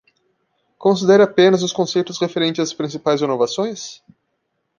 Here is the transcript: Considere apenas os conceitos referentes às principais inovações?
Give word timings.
Considere 0.79 1.21
apenas 1.21 1.61
os 1.61 1.71
conceitos 1.71 2.17
referentes 2.19 2.63
às 2.69 2.73
principais 2.73 3.21
inovações? 3.21 4.01